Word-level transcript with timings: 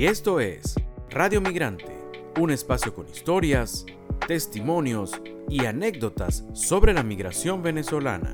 Y 0.00 0.06
esto 0.06 0.40
es 0.40 0.76
Radio 1.10 1.42
Migrante, 1.42 1.94
un 2.40 2.50
espacio 2.50 2.94
con 2.94 3.06
historias, 3.06 3.84
testimonios 4.26 5.20
y 5.46 5.66
anécdotas 5.66 6.46
sobre 6.54 6.94
la 6.94 7.02
migración 7.02 7.62
venezolana. 7.62 8.32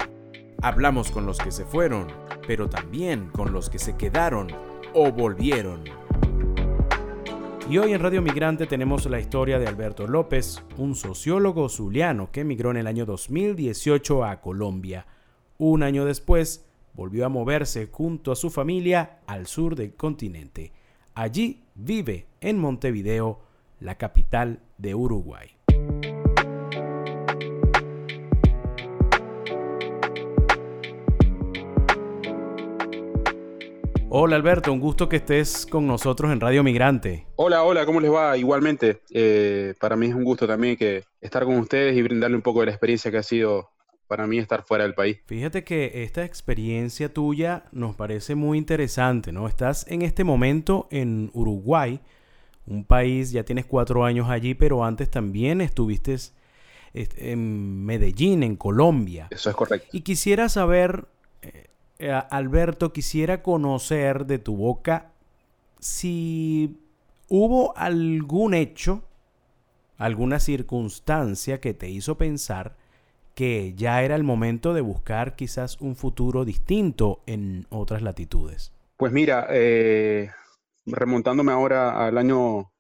Hablamos 0.62 1.10
con 1.10 1.26
los 1.26 1.38
que 1.38 1.50
se 1.50 1.64
fueron, 1.64 2.06
pero 2.46 2.70
también 2.70 3.30
con 3.32 3.52
los 3.52 3.68
que 3.68 3.80
se 3.80 3.96
quedaron 3.96 4.46
o 4.94 5.10
volvieron. 5.10 5.82
Y 7.68 7.78
hoy 7.78 7.94
en 7.94 8.00
Radio 8.00 8.22
Migrante 8.22 8.68
tenemos 8.68 9.04
la 9.06 9.18
historia 9.18 9.58
de 9.58 9.66
Alberto 9.66 10.06
López, 10.06 10.62
un 10.76 10.94
sociólogo 10.94 11.68
zuliano 11.68 12.30
que 12.30 12.42
emigró 12.42 12.70
en 12.70 12.76
el 12.76 12.86
año 12.86 13.06
2018 13.06 14.24
a 14.24 14.40
Colombia. 14.40 15.08
Un 15.58 15.82
año 15.82 16.04
después, 16.04 16.64
volvió 16.94 17.26
a 17.26 17.28
moverse 17.28 17.88
junto 17.90 18.30
a 18.30 18.36
su 18.36 18.50
familia 18.50 19.18
al 19.26 19.48
sur 19.48 19.74
del 19.74 19.94
continente. 19.94 20.70
Allí 21.18 21.62
vive 21.74 22.26
en 22.42 22.58
Montevideo, 22.58 23.40
la 23.80 23.94
capital 23.94 24.60
de 24.76 24.94
Uruguay. 24.94 25.48
Hola 34.10 34.36
Alberto, 34.36 34.70
un 34.74 34.80
gusto 34.80 35.08
que 35.08 35.16
estés 35.16 35.64
con 35.64 35.86
nosotros 35.86 36.30
en 36.30 36.38
Radio 36.38 36.62
Migrante. 36.62 37.26
Hola, 37.36 37.62
hola, 37.62 37.86
¿cómo 37.86 38.00
les 38.00 38.12
va? 38.12 38.36
Igualmente, 38.36 39.00
eh, 39.10 39.72
para 39.80 39.96
mí 39.96 40.08
es 40.08 40.14
un 40.14 40.22
gusto 40.22 40.46
también 40.46 40.76
que 40.76 41.04
estar 41.22 41.46
con 41.46 41.56
ustedes 41.56 41.96
y 41.96 42.02
brindarle 42.02 42.36
un 42.36 42.42
poco 42.42 42.60
de 42.60 42.66
la 42.66 42.72
experiencia 42.72 43.10
que 43.10 43.16
ha 43.16 43.22
sido 43.22 43.70
para 44.06 44.26
mí 44.26 44.38
estar 44.38 44.62
fuera 44.62 44.84
del 44.84 44.94
país. 44.94 45.18
Fíjate 45.26 45.64
que 45.64 46.02
esta 46.02 46.24
experiencia 46.24 47.12
tuya 47.12 47.64
nos 47.72 47.94
parece 47.96 48.34
muy 48.34 48.58
interesante, 48.58 49.32
¿no? 49.32 49.48
Estás 49.48 49.86
en 49.88 50.02
este 50.02 50.24
momento 50.24 50.86
en 50.90 51.30
Uruguay, 51.34 52.00
un 52.66 52.84
país, 52.84 53.30
ya 53.32 53.44
tienes 53.44 53.66
cuatro 53.66 54.04
años 54.04 54.28
allí, 54.28 54.54
pero 54.54 54.84
antes 54.84 55.10
también 55.10 55.60
estuviste 55.60 56.16
en 56.94 57.84
Medellín, 57.84 58.42
en 58.42 58.56
Colombia. 58.56 59.28
Eso 59.30 59.50
es 59.50 59.56
correcto. 59.56 59.88
Y 59.92 60.00
quisiera 60.00 60.48
saber, 60.48 61.06
eh, 61.98 62.22
Alberto, 62.30 62.92
quisiera 62.92 63.42
conocer 63.42 64.26
de 64.26 64.38
tu 64.38 64.56
boca 64.56 65.12
si 65.78 66.78
hubo 67.28 67.76
algún 67.76 68.54
hecho, 68.54 69.02
alguna 69.98 70.40
circunstancia 70.40 71.60
que 71.60 71.74
te 71.74 71.88
hizo 71.88 72.16
pensar 72.16 72.76
que 73.36 73.74
ya 73.76 74.02
era 74.02 74.16
el 74.16 74.24
momento 74.24 74.72
de 74.72 74.80
buscar 74.80 75.36
quizás 75.36 75.78
un 75.82 75.94
futuro 75.94 76.46
distinto 76.46 77.22
en 77.26 77.66
otras 77.68 78.00
latitudes? 78.00 78.72
Pues 78.96 79.12
mira, 79.12 79.46
eh, 79.50 80.30
remontándome 80.86 81.52
ahora 81.52 82.06
al 82.06 82.16
año 82.16 82.72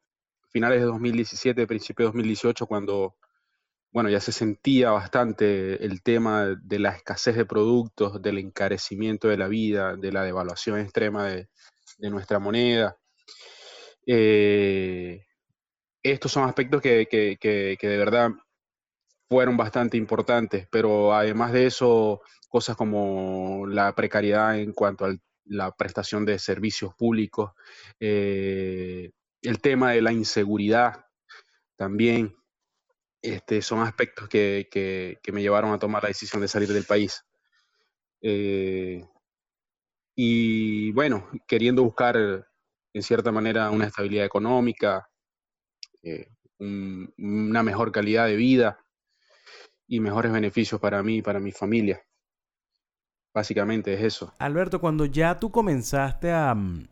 finales 0.48 0.80
de 0.80 0.86
2017, 0.86 1.66
principio 1.66 2.04
de 2.04 2.08
2018, 2.08 2.66
cuando 2.66 3.16
bueno, 3.92 4.08
ya 4.08 4.20
se 4.20 4.32
sentía 4.32 4.90
bastante 4.90 5.84
el 5.84 6.02
tema 6.02 6.46
de 6.62 6.78
la 6.78 6.90
escasez 6.90 7.36
de 7.36 7.44
productos, 7.44 8.22
del 8.22 8.38
encarecimiento 8.38 9.28
de 9.28 9.36
la 9.36 9.48
vida, 9.48 9.94
de 9.96 10.10
la 10.10 10.22
devaluación 10.22 10.80
extrema 10.80 11.26
de, 11.26 11.48
nuestra 11.98 12.38
moneda. 12.38 12.96
Eh, 14.06 15.22
estos 16.02 16.32
son 16.32 16.48
aspectos 16.48 16.80
que, 16.80 17.06
que, 17.08 17.78
de 17.80 17.98
verdad 17.98 18.30
fueron 19.28 19.56
bastante 19.56 19.96
importantes, 19.96 20.68
pero 20.70 21.14
además 21.14 21.52
de 21.52 21.66
eso, 21.66 22.20
cosas 22.48 22.76
como 22.76 23.66
la 23.66 23.94
precariedad 23.94 24.58
en 24.58 24.72
cuanto 24.72 25.04
a 25.04 25.16
la 25.44 25.72
prestación 25.72 26.24
de 26.24 26.38
servicios 26.38 26.94
públicos, 26.94 27.52
eh, 28.00 29.10
el 29.42 29.60
tema 29.60 29.92
de 29.92 30.02
la 30.02 30.12
inseguridad 30.12 31.06
también, 31.76 32.34
este, 33.22 33.62
son 33.62 33.80
aspectos 33.80 34.28
que, 34.28 35.18
me 35.32 35.42
llevaron 35.42 35.72
a 35.72 35.78
tomar 35.78 36.02
la 36.02 36.08
decisión 36.08 36.40
de 36.40 36.48
salir 36.48 36.68
del 36.72 36.84
país. 36.84 37.24
Eh, 38.22 39.04
y 40.14 40.92
bueno, 40.92 41.28
queriendo 41.46 41.82
buscar 41.82 42.16
en 42.16 43.02
cierta 43.02 43.30
manera 43.32 43.70
una 43.70 43.86
estabilidad 43.86 44.24
económica, 44.24 45.08
eh, 46.02 46.28
una 46.58 47.62
mejor 47.62 47.92
calidad 47.92 48.26
de 48.26 48.36
vida, 48.36 48.85
y 49.86 50.00
mejores 50.00 50.32
beneficios 50.32 50.80
para 50.80 51.02
mí 51.02 51.18
y 51.18 51.22
para 51.22 51.40
mi 51.40 51.52
familia. 51.52 52.02
Básicamente 53.34 53.92
es 53.94 54.00
eso. 54.00 54.32
Alberto, 54.38 54.80
cuando 54.80 55.04
ya 55.04 55.38
tú 55.38 55.50
comenzaste 55.50 56.32
a, 56.32 56.54
mm, 56.54 56.86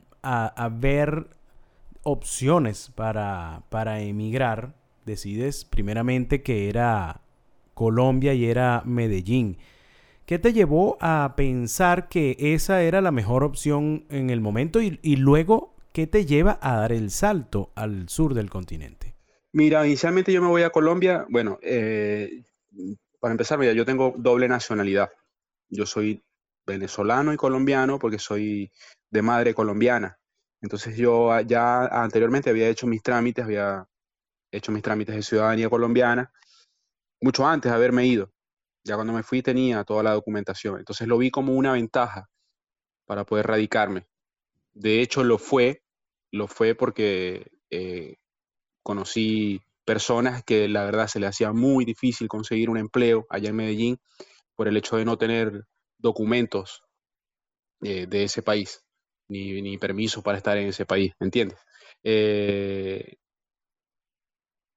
ver 0.78 1.28
opciones 2.02 2.92
para, 2.94 3.62
para 3.70 4.00
emigrar, 4.00 4.74
decides 5.06 5.64
primeramente 5.64 6.42
que 6.42 6.68
era 6.68 7.22
Colombia 7.72 8.34
y 8.34 8.44
era 8.44 8.82
Medellín. 8.84 9.56
¿Qué 10.26 10.38
te 10.38 10.52
llevó 10.52 10.96
a 11.00 11.34
pensar 11.36 12.08
que 12.08 12.36
esa 12.38 12.82
era 12.82 13.00
la 13.00 13.10
mejor 13.10 13.44
opción 13.44 14.06
en 14.08 14.30
el 14.30 14.40
momento 14.40 14.80
y, 14.80 14.98
y, 15.02 15.16
luego 15.16 15.74
qué 15.92 16.06
te 16.06 16.24
lleva 16.24 16.58
a 16.62 16.76
dar 16.76 16.92
el 16.92 17.10
salto 17.10 17.72
al 17.74 18.08
sur 18.08 18.34
del 18.34 18.48
continente? 18.48 19.14
Mira, 19.52 19.86
inicialmente 19.86 20.32
yo 20.32 20.42
me 20.42 20.48
voy 20.48 20.62
a 20.62 20.70
Colombia. 20.70 21.26
Bueno, 21.28 21.58
eh, 21.62 22.42
para 23.20 23.32
empezar, 23.32 23.58
mira, 23.58 23.72
yo 23.72 23.84
tengo 23.84 24.14
doble 24.16 24.48
nacionalidad. 24.48 25.10
Yo 25.68 25.86
soy 25.86 26.22
venezolano 26.66 27.32
y 27.32 27.36
colombiano 27.36 27.98
porque 27.98 28.18
soy 28.18 28.70
de 29.10 29.22
madre 29.22 29.54
colombiana. 29.54 30.18
Entonces 30.60 30.96
yo 30.96 31.38
ya 31.40 31.86
anteriormente 31.86 32.50
había 32.50 32.68
hecho 32.68 32.86
mis 32.86 33.02
trámites, 33.02 33.44
había 33.44 33.86
hecho 34.50 34.72
mis 34.72 34.82
trámites 34.82 35.14
de 35.14 35.22
ciudadanía 35.22 35.68
colombiana 35.68 36.32
mucho 37.24 37.46
antes 37.46 37.70
de 37.70 37.76
haberme 37.76 38.06
ido. 38.06 38.30
Ya 38.84 38.96
cuando 38.96 39.14
me 39.14 39.22
fui 39.22 39.42
tenía 39.42 39.82
toda 39.84 40.02
la 40.02 40.12
documentación. 40.12 40.78
Entonces 40.78 41.08
lo 41.08 41.18
vi 41.18 41.30
como 41.30 41.54
una 41.54 41.72
ventaja 41.72 42.28
para 43.06 43.24
poder 43.24 43.46
radicarme. 43.46 44.06
De 44.74 45.00
hecho 45.00 45.24
lo 45.24 45.38
fue, 45.38 45.82
lo 46.30 46.48
fue 46.48 46.74
porque 46.74 47.50
eh, 47.70 48.16
conocí 48.82 49.62
personas 49.84 50.42
que 50.44 50.68
la 50.68 50.84
verdad 50.84 51.06
se 51.08 51.20
le 51.20 51.26
hacía 51.26 51.52
muy 51.52 51.84
difícil 51.84 52.28
conseguir 52.28 52.70
un 52.70 52.78
empleo 52.78 53.26
allá 53.30 53.50
en 53.50 53.56
Medellín 53.56 53.98
por 54.56 54.68
el 54.68 54.76
hecho 54.76 54.96
de 54.96 55.04
no 55.04 55.18
tener 55.18 55.64
documentos 55.98 56.82
eh, 57.82 58.06
de 58.06 58.24
ese 58.24 58.42
país, 58.42 58.84
ni, 59.28 59.60
ni, 59.62 59.78
permiso 59.78 60.22
para 60.22 60.38
estar 60.38 60.56
en 60.58 60.68
ese 60.68 60.86
país, 60.86 61.12
¿entiendes? 61.20 61.58
Eh, 62.02 63.16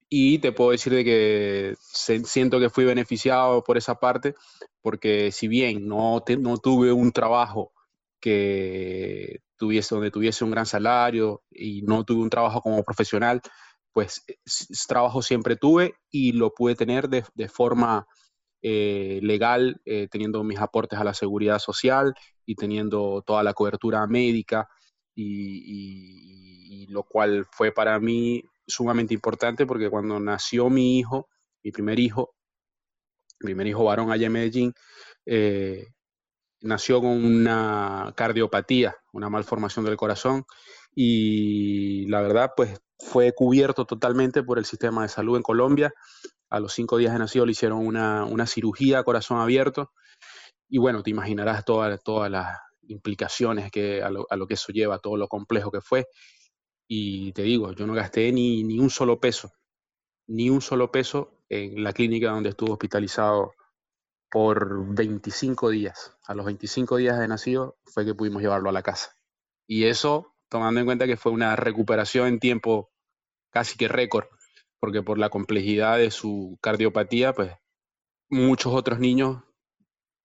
y 0.10 0.40
te 0.40 0.52
puedo 0.54 0.72
decir 0.72 0.94
de 0.94 1.04
que 1.04 1.76
siento 1.82 2.60
que 2.60 2.70
fui 2.70 2.86
beneficiado 2.86 3.64
por 3.64 3.78
esa 3.78 3.96
parte, 3.96 4.36
porque 4.82 5.32
si 5.32 5.48
bien 5.48 5.88
no, 5.88 6.24
no 6.40 6.58
tuve 6.58 6.92
un 6.94 7.12
trabajo 7.12 7.74
que 8.22 9.40
tuviese, 9.58 9.96
donde 9.96 10.12
tuviese 10.12 10.46
un 10.46 10.52
gran 10.52 10.66
salario 10.66 11.44
y 11.52 11.82
no 11.82 12.06
tuve 12.06 12.22
un 12.24 12.30
trabajo 12.30 12.62
como 12.62 12.84
profesional, 12.84 13.42
pues 13.98 14.24
eh, 14.28 14.36
trabajo 14.88 15.24
siempre 15.24 15.56
tuve 15.56 15.96
y 16.12 16.34
lo 16.34 16.54
pude 16.54 16.76
tener 16.76 17.10
de, 17.10 17.50
forma 17.50 18.06
eh, 18.62 19.20
legal, 19.24 19.82
eh, 19.86 20.08
teniendo 20.12 20.44
mis 20.44 20.60
aportes 20.60 21.00
a 21.00 21.04
la 21.04 21.16
seguridad 21.16 21.58
social 21.58 22.14
y 22.46 22.54
teniendo 22.54 23.24
toda 23.26 23.42
la 23.42 23.56
cobertura 23.56 24.06
médica, 24.06 24.70
y, 25.16 26.86
lo 26.90 27.02
cual 27.02 27.48
fue 27.50 27.72
para 27.72 28.00
mí 28.00 28.44
sumamente 28.68 29.16
importante 29.16 29.66
porque 29.66 29.90
cuando 29.90 30.20
nació 30.20 30.70
mi 30.70 31.00
hijo, 31.00 31.28
mi 31.64 31.72
primer 31.72 32.00
hijo, 32.00 32.36
primer 33.40 33.66
hijo 33.66 33.84
varón 33.84 34.12
allá 34.12 34.28
en 34.28 34.32
Medellín, 34.32 34.74
nació 36.62 37.02
con 37.02 37.26
una 37.26 38.14
cardiopatía, 38.16 38.96
una 39.12 39.28
malformación 39.32 39.86
del 39.86 39.98
corazón, 39.98 40.46
y 41.00 42.08
la 42.08 42.22
verdad, 42.22 42.54
pues 42.58 42.82
fue 42.98 43.32
cubierto 43.32 43.86
totalmente 43.86 44.42
por 44.42 44.58
el 44.58 44.66
sistema 44.66 45.04
de 45.04 45.10
salud 45.10 45.38
en 45.38 45.44
Colombia. 45.44 45.94
A 46.50 46.60
los 46.60 46.74
cinco 46.74 46.98
días 46.98 47.14
de 47.14 47.20
nacido 47.20 47.46
le 47.46 47.52
hicieron 47.52 47.86
una, 47.86 48.48
cirugía 48.48 48.98
a 48.98 49.04
corazón 49.04 49.38
abierto. 49.38 49.92
Y 50.68 50.80
bueno, 50.80 51.04
te 51.04 51.12
imaginarás 51.12 51.66
todas 51.66 52.32
las 52.32 52.58
implicaciones 52.88 53.72
que 53.72 54.02
a 54.02 54.10
lo, 54.10 54.48
que 54.48 54.56
eso 54.56 54.74
lleva, 54.74 54.98
todo 54.98 55.18
lo 55.18 55.28
complejo 55.28 55.70
que 55.70 55.82
fue. 55.82 56.08
Y 56.88 57.32
te 57.34 57.44
digo, 57.44 57.74
yo 57.74 57.86
no 57.86 57.94
gasté 57.94 58.32
ni, 58.32 58.64
ni 58.64 58.80
un 58.80 58.90
solo 58.90 59.20
peso, 59.20 59.52
ni 60.26 60.50
un 60.50 60.62
solo 60.62 60.92
peso 60.92 61.44
en 61.48 61.84
la 61.84 61.94
clínica 61.94 62.32
donde 62.32 62.50
estuvo 62.50 62.74
hospitalizado 62.74 63.54
por 64.32 64.96
25 64.96 65.70
días. 65.70 66.18
A 66.26 66.34
los 66.34 66.48
25 66.48 66.98
días 66.98 67.20
de 67.20 67.28
nacido 67.28 67.78
fue 67.86 68.04
que 68.04 68.16
pudimos 68.16 68.42
llevarlo 68.42 68.70
a 68.70 68.74
la 68.74 68.82
casa. 68.82 69.12
Y 69.68 69.84
eso 69.84 70.34
tomando 70.50 70.80
en 70.80 70.86
cuenta 70.86 71.06
que 71.08 71.18
fue 71.18 71.32
una 71.32 71.56
recuperación 71.56 72.28
en 72.28 72.40
tiempo 72.40 72.90
casi 73.52 73.78
que 73.78 73.88
récord, 73.88 74.26
porque 74.80 75.02
por 75.02 75.18
la 75.18 75.30
complejidad 75.30 75.98
de 75.98 76.12
su 76.12 76.58
cardiopatía, 76.62 77.34
pues 77.34 77.52
muchos 78.30 78.74
otros 78.74 79.00
niños 79.00 79.44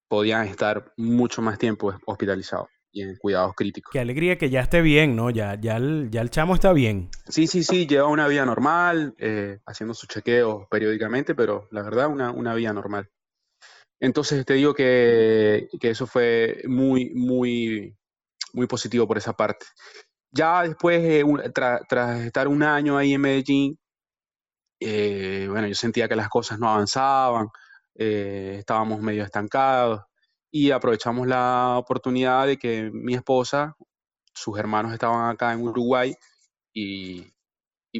podían 0.09 0.47
estar 0.47 0.93
mucho 0.97 1.41
más 1.43 1.59
tiempo 1.59 1.95
hospitalizados. 2.07 2.69
y 2.95 3.01
en 3.01 3.17
cuidados 3.17 3.55
críticos. 3.57 3.91
Qué 3.91 4.01
alegría 4.01 4.37
que 4.37 4.51
ya 4.51 4.61
esté 4.61 4.83
bien, 4.83 5.17
¿no? 5.17 5.31
Ya, 5.31 5.59
ya, 5.59 5.79
el, 5.79 6.11
ya 6.11 6.21
el 6.21 6.29
chamo 6.29 6.55
está 6.55 6.75
bien. 6.75 7.09
Sí, 7.27 7.47
sí, 7.47 7.63
sí, 7.65 7.87
lleva 7.87 8.07
una 8.09 8.29
vida 8.29 8.45
normal, 8.45 9.15
eh, 9.17 9.61
haciendo 9.65 9.95
sus 9.95 10.11
chequeos 10.11 10.67
periódicamente, 10.71 11.35
pero 11.35 11.69
la 11.71 11.83
verdad, 11.83 12.09
una, 12.09 12.31
una 12.33 12.55
vida 12.55 12.75
normal. 12.75 13.09
Entonces 13.99 14.45
te 14.45 14.55
digo 14.55 14.75
que, 14.75 15.69
que 15.81 15.89
eso 15.89 16.07
fue 16.07 16.61
muy, 16.67 17.15
muy, 17.15 17.97
muy 18.53 18.67
positivo 18.67 19.07
por 19.09 19.17
esa 19.17 19.33
parte. 19.33 19.65
Ya 20.35 20.63
después, 20.63 21.03
eh, 21.05 21.25
tras 21.55 22.21
estar 22.21 22.49
un 22.49 22.63
año 22.63 22.97
ahí 22.97 23.13
en 23.13 23.21
Medellín, 23.21 23.79
eh, 24.81 25.47
bueno, 25.51 25.69
yo 25.69 25.75
sentía 25.75 26.09
que 26.09 26.17
las 26.17 26.29
cosas 26.29 26.59
no 26.59 26.69
avanzaban, 26.69 27.49
eh, 27.95 28.57
estábamos 28.61 29.01
medio 29.01 29.25
estancados 29.25 30.03
y 30.51 30.71
aprovechamos 30.71 31.27
la 31.27 31.77
oportunidad 31.79 32.47
de 32.47 32.59
que 32.59 32.91
mi 32.93 33.15
esposa, 33.15 33.77
sus 34.35 34.59
hermanos 34.59 34.93
estaban 34.93 35.31
acá 35.31 35.53
en 35.53 35.63
Uruguay 35.63 36.15
y, 36.75 37.31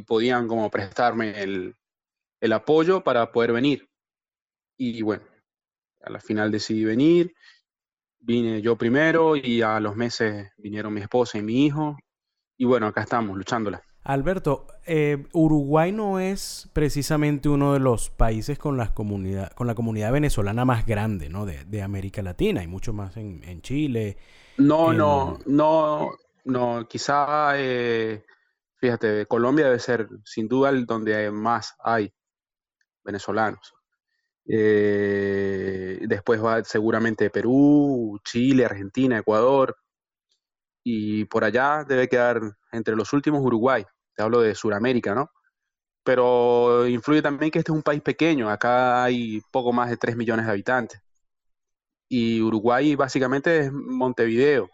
podían 0.07 0.49
como 0.49 0.71
prestarme 0.71 1.43
el, 1.43 1.77
el 2.41 2.53
apoyo 2.53 3.05
para 3.05 3.31
poder 3.31 3.53
venir. 3.53 3.89
Y 4.79 5.03
bueno, 5.03 5.25
a 6.03 6.11
la 6.11 6.21
final 6.21 6.51
decidí 6.51 6.85
venir, 6.85 7.35
vine 8.21 8.63
yo 8.63 8.77
primero 8.77 9.37
y 9.37 9.63
a 9.63 9.81
los 9.81 9.97
meses 9.97 10.51
vinieron 10.57 10.95
mi 10.95 11.03
esposa 11.03 11.39
y 11.39 11.43
mi 11.43 11.67
hijo 11.67 11.97
y 12.63 12.65
bueno, 12.65 12.87
acá 12.87 13.01
estamos 13.01 13.37
luchándola. 13.37 13.83
Alberto, 14.05 14.69
eh, 14.87 15.27
Uruguay 15.33 15.91
no 15.91 16.21
es 16.21 16.71
precisamente 16.73 17.49
uno 17.49 17.73
de 17.73 17.81
los 17.81 18.09
países 18.11 18.57
con, 18.57 18.77
las 18.77 18.93
comunidad, 18.93 19.51
con 19.55 19.67
la 19.67 19.75
comunidad 19.75 20.13
venezolana 20.13 20.65
más 20.65 20.87
grande 20.87 21.29
¿no? 21.29 21.45
de, 21.45 21.83
América 21.83 22.23
Latina. 22.23 22.61
Hay 22.61 22.69
mucho 22.69 22.93
más 22.93 23.17
en, 23.17 23.63
Chile. 23.63 24.17
No, 24.59 24.93
no, 24.93 25.41
no, 25.47 26.13
no. 26.45 26.87
Quizá, 26.89 27.55
eh, 27.57 28.25
fíjate, 28.77 29.27
Colombia 29.27 29.65
debe 29.65 29.81
ser 29.81 30.09
sin 30.25 30.47
duda 30.47 30.71
el 30.71 30.87
donde 30.87 31.33
más 31.33 31.75
hay 31.83 32.15
venezolanos. 33.03 33.75
Eh, 34.47 35.99
después 36.07 36.41
va 36.41 36.63
seguramente 36.63 37.29
Perú, 37.29 38.21
Chile, 38.23 38.65
Argentina, 38.65 39.19
Ecuador 39.19 39.77
y 40.85 41.25
por 41.27 41.45
allá 41.45 41.85
debe 41.85 42.09
quedar 42.09 42.41
entre 42.73 42.97
los 42.97 43.13
últimos 43.13 43.41
Uruguay, 43.43 43.85
te 44.15 44.23
hablo 44.23 44.41
de 44.41 44.55
Sudamérica, 44.55 45.15
¿no? 45.15 45.31
Pero 46.05 46.87
influye 46.89 47.23
también 47.23 47.51
que 47.51 47.61
este 47.61 47.73
es 47.73 47.77
un 47.77 47.83
país 47.83 48.03
pequeño, 48.03 48.51
acá 48.51 49.05
hay 49.05 49.41
poco 49.53 49.73
más 49.73 49.91
de 49.91 49.97
3 49.97 50.17
millones 50.17 50.47
de 50.47 50.53
habitantes. 50.53 51.01
Y 52.09 52.43
Uruguay 52.43 52.95
básicamente 52.97 53.61
es 53.61 53.73
Montevideo. 53.73 54.69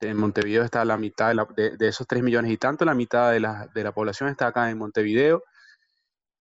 En 0.00 0.16
Montevideo 0.16 0.64
está 0.64 0.84
la 0.84 0.96
mitad 0.96 1.32
de, 1.56 1.76
esos 1.80 2.06
3 2.06 2.22
millones 2.22 2.50
y 2.50 2.56
tanto, 2.56 2.84
la 2.84 2.94
mitad 2.94 3.32
de 3.32 3.40
la, 3.40 3.68
de 3.74 3.84
la, 3.84 3.92
población 3.92 4.28
está 4.28 4.48
acá 4.48 4.70
en 4.70 4.78
Montevideo. 4.78 5.44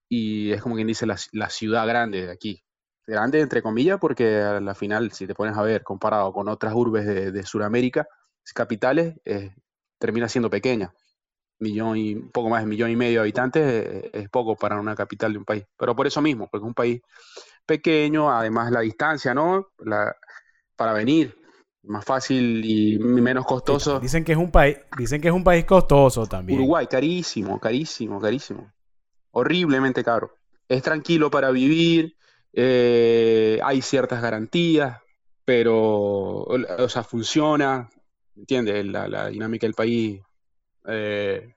Y 0.10 0.52
es 0.52 0.62
como 0.62 0.76
quien 0.76 0.88
dice 0.88 1.06
la, 1.06 1.18
la 1.34 1.50
ciudad 1.50 1.88
grande 1.88 2.26
de 2.28 2.32
aquí 2.32 2.64
grande 3.08 3.40
entre 3.40 3.62
comillas, 3.62 4.00
porque 4.00 4.38
a 4.38 4.60
la 4.60 4.76
final, 4.76 5.12
si 5.14 5.26
te 5.26 5.34
pones 5.34 5.58
a 5.58 5.62
ver, 5.62 5.84
comparado 5.84 6.34
con 6.34 6.50
otras 6.50 6.74
urbes 6.74 7.06
de, 7.06 7.32
de 7.32 7.44
Sudamérica, 7.44 8.06
capitales 8.54 9.16
eh, 9.26 9.52
termina 9.98 10.30
siendo 10.30 10.50
pequeña. 10.50 10.94
Millón 11.60 11.98
y 11.98 12.16
poco 12.16 12.50
más 12.50 12.62
de 12.62 12.68
millón 12.68 12.92
y 12.92 12.96
medio 12.96 13.20
de 13.20 13.22
habitantes 13.22 13.64
eh, 13.66 14.10
es 14.14 14.30
poco 14.30 14.56
para 14.56 14.80
una 14.80 14.96
capital 14.96 15.34
de 15.34 15.40
un 15.40 15.46
país. 15.46 15.66
Pero 15.78 15.96
por 15.96 16.06
eso 16.06 16.22
mismo, 16.22 16.48
porque 16.48 16.64
es 16.64 16.68
un 16.68 16.74
país 16.74 17.02
pequeño, 17.66 18.32
además 18.32 18.72
la 18.72 18.82
distancia, 18.82 19.34
¿no? 19.34 19.70
La, 19.80 20.16
para 20.76 20.94
venir, 20.94 21.36
más 21.84 22.06
fácil 22.06 22.64
y 22.64 23.00
menos 23.00 23.46
costoso. 23.46 24.00
Dicen 24.00 24.24
que 24.24 24.34
es 24.34 24.38
un 24.38 24.52
país, 24.52 24.78
dicen 24.98 25.22
que 25.22 25.30
es 25.30 25.34
un 25.34 25.44
país 25.44 25.66
costoso 25.66 26.26
también. 26.26 26.60
Uruguay, 26.60 26.88
carísimo, 26.88 27.60
carísimo, 27.60 28.20
carísimo. 28.20 28.72
Horriblemente 29.32 30.04
caro. 30.04 30.38
Es 30.68 30.84
tranquilo 30.84 31.32
para 31.32 31.50
vivir, 31.52 32.16
eh, 32.54 33.60
hay 33.64 33.82
ciertas 33.82 34.22
garantías, 34.22 35.00
pero, 35.46 36.44
o 36.44 36.90
sea, 36.90 37.04
funciona, 37.04 37.90
¿entiendes? 38.38 38.86
La, 38.86 39.30
dinámica 39.30 39.66
del 39.66 39.74
país 39.74 40.22
eh, 40.88 41.54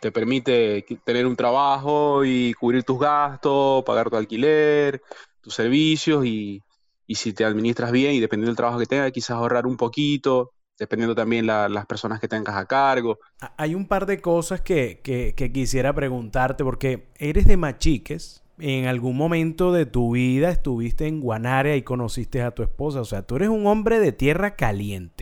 te 0.00 0.12
permite 0.12 0.84
tener 1.04 1.26
un 1.26 1.36
trabajo 1.36 2.24
y 2.24 2.52
cubrir 2.54 2.84
tus 2.84 2.98
gastos, 2.98 3.84
pagar 3.84 4.10
tu 4.10 4.16
alquiler, 4.16 5.02
tus 5.40 5.54
servicios 5.54 6.24
y, 6.26 6.62
si 7.08 7.32
te 7.32 7.44
administras 7.44 7.92
bien 7.92 8.14
y 8.14 8.20
dependiendo 8.20 8.50
del 8.50 8.56
trabajo 8.56 8.78
que 8.78 8.86
tengas, 8.86 9.12
quizás 9.12 9.32
ahorrar 9.32 9.66
un 9.66 9.76
poquito, 9.76 10.52
dependiendo 10.78 11.14
también 11.14 11.46
la, 11.46 11.68
las 11.68 11.86
personas 11.86 12.18
que 12.18 12.28
tengas 12.28 12.56
a 12.56 12.66
cargo. 12.66 13.18
Hay 13.56 13.74
un 13.74 13.86
par 13.86 14.06
de 14.06 14.20
cosas 14.20 14.60
que, 14.62 15.00
que, 15.02 15.52
quisiera 15.52 15.94
preguntarte 15.94 16.64
porque 16.64 17.08
eres 17.18 17.46
de 17.46 17.56
Machiques. 17.56 18.42
En 18.58 18.86
algún 18.86 19.16
momento 19.16 19.72
de 19.72 19.84
tu 19.84 20.12
vida 20.12 20.48
estuviste 20.48 21.08
en 21.08 21.20
Guanare 21.20 21.76
y 21.76 21.82
conociste 21.82 22.40
a 22.40 22.52
tu 22.52 22.62
esposa. 22.62 23.00
O 23.00 23.04
sea, 23.04 23.22
tú 23.22 23.36
eres 23.36 23.48
un 23.48 23.66
hombre 23.66 23.98
de 23.98 24.12
tierra 24.12 24.54
caliente 24.54 25.13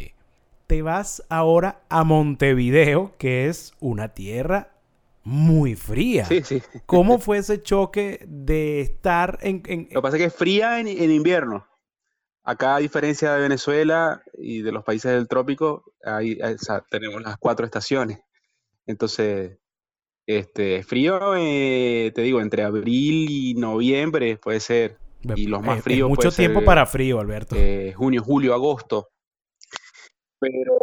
te 0.66 0.82
vas 0.82 1.24
ahora 1.28 1.82
a 1.88 2.04
Montevideo, 2.04 3.14
que 3.18 3.48
es 3.48 3.74
una 3.80 4.14
tierra 4.14 4.72
muy 5.24 5.76
fría. 5.76 6.24
Sí, 6.24 6.42
sí. 6.42 6.62
¿Cómo 6.86 7.18
fue 7.18 7.38
ese 7.38 7.62
choque 7.62 8.24
de 8.26 8.80
estar 8.80 9.38
en... 9.42 9.62
Lo 9.90 10.00
que 10.00 10.02
pasa 10.02 10.16
es 10.16 10.22
que 10.22 10.26
es 10.26 10.34
fría 10.34 10.80
en, 10.80 10.88
invierno. 10.88 11.66
Acá, 12.44 12.76
a 12.76 12.80
diferencia 12.80 13.34
de 13.34 13.40
Venezuela 13.40 14.22
y 14.36 14.62
de 14.62 14.72
los 14.72 14.82
países 14.82 15.12
del 15.12 15.28
trópico, 15.28 15.84
ahí, 16.04 16.38
tenemos 16.90 17.22
las 17.22 17.36
cuatro 17.36 17.64
estaciones. 17.64 18.18
Entonces, 18.84 19.58
este, 20.26 20.82
frío, 20.82 21.36
eh, 21.36 22.10
te 22.12 22.22
digo, 22.22 22.40
entre 22.40 22.64
abril 22.64 23.28
y 23.30 23.54
noviembre 23.54 24.38
puede 24.38 24.58
ser. 24.58 24.98
Y 25.36 25.46
los 25.46 25.62
más 25.62 25.82
fríos. 25.82 26.08
mucho 26.08 26.32
tiempo 26.32 26.64
para 26.64 26.84
frío, 26.84 27.20
Alberto. 27.20 27.54
Eh, 27.56 27.92
junio, 27.96 28.24
julio, 28.24 28.54
agosto 28.54 29.12
pero, 30.42 30.78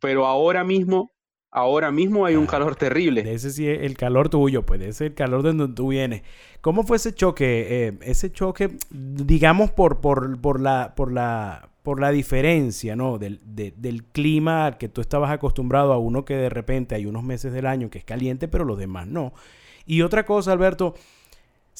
pero, 0.00 0.26
ahora 0.26 0.64
mismo, 0.64 1.12
ahora 1.50 1.92
mismo 1.92 2.26
hay 2.26 2.34
un 2.34 2.44
ah, 2.44 2.50
calor 2.50 2.74
terrible. 2.74 3.32
Ese 3.32 3.50
sí 3.50 3.68
es 3.68 3.82
el 3.82 3.96
calor 3.96 4.28
tuyo, 4.28 4.66
pues 4.66 4.80
ese 4.80 4.90
es 4.90 5.00
el 5.02 5.14
calor 5.14 5.42
de 5.42 5.52
donde 5.52 5.74
tú 5.74 5.88
vienes. 5.88 6.22
¿Cómo 6.60 6.82
fue 6.82 6.96
ese 6.96 7.14
choque? 7.14 7.86
Eh, 7.86 7.98
ese 8.02 8.32
choque, 8.32 8.76
digamos, 8.90 9.70
por, 9.70 10.00
por, 10.00 10.40
por, 10.40 10.60
la, 10.60 10.94
por, 10.96 11.12
la, 11.12 11.70
por 11.84 12.00
la 12.00 12.10
diferencia, 12.10 12.96
¿no? 12.96 13.18
Del, 13.18 13.40
del 13.44 14.04
clima 14.04 14.66
al 14.66 14.76
que 14.76 14.88
tú 14.88 15.00
estabas 15.00 15.30
acostumbrado 15.30 15.92
a 15.92 15.98
uno 15.98 16.24
que 16.24 16.34
de 16.34 16.50
repente 16.50 16.96
hay 16.96 17.06
unos 17.06 17.22
meses 17.22 17.52
del 17.52 17.66
año 17.66 17.90
que 17.90 17.98
es 17.98 18.04
caliente, 18.04 18.48
pero 18.48 18.64
los 18.64 18.78
demás 18.78 19.06
no. 19.06 19.32
Y 19.86 20.02
otra 20.02 20.26
cosa, 20.26 20.52
Alberto, 20.52 20.94